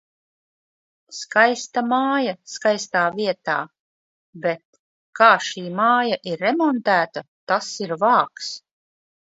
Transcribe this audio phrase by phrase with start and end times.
[1.17, 3.57] Skaista māja, skaistā vietā.
[4.47, 4.81] Bet...
[5.21, 8.53] Kā šī māja ir remontēta, tas ir vāks.